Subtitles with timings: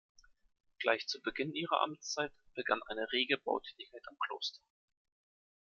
[0.79, 4.59] Gleich zu Beginn ihrer Amtszeit begann eine rege Bautätigkeit am Kloster.